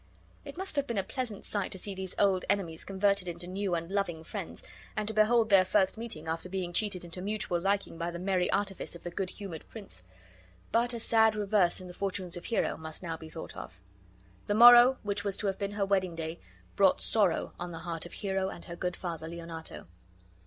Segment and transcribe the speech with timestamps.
[0.43, 3.75] It must have been a pleasant sight to see these old enemies converted into new
[3.75, 4.63] and loving friends,
[4.97, 8.49] and to behold their first meeting after being cheated into mutual liking by the merry
[8.51, 10.01] artifice of the good humored prince.
[10.71, 13.79] But a sad reverse in the fortunes of Hero must now be thought of.
[14.47, 16.39] The morrow, which was to have been her wedding day,
[16.75, 19.85] brought sorrow on the heart of Hero and her good father, Leonato.